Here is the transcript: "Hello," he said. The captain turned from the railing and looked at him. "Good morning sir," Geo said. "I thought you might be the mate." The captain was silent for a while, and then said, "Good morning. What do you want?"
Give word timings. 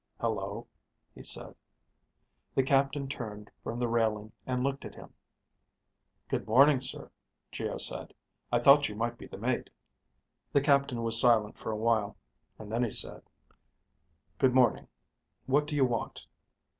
"Hello," 0.19 0.65
he 1.13 1.21
said. 1.21 1.53
The 2.55 2.63
captain 2.63 3.07
turned 3.07 3.51
from 3.63 3.77
the 3.79 3.87
railing 3.87 4.31
and 4.47 4.63
looked 4.63 4.83
at 4.83 4.95
him. 4.95 5.13
"Good 6.27 6.47
morning 6.47 6.81
sir," 6.81 7.11
Geo 7.51 7.77
said. 7.77 8.15
"I 8.51 8.57
thought 8.57 8.89
you 8.89 8.95
might 8.95 9.19
be 9.19 9.27
the 9.27 9.37
mate." 9.37 9.69
The 10.53 10.61
captain 10.61 11.03
was 11.03 11.21
silent 11.21 11.55
for 11.59 11.71
a 11.71 11.77
while, 11.77 12.17
and 12.57 12.71
then 12.71 12.91
said, 12.91 13.21
"Good 14.39 14.55
morning. 14.55 14.87
What 15.45 15.67
do 15.67 15.75
you 15.75 15.85
want?" 15.85 16.25